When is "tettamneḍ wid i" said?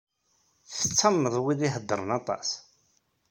0.77-1.65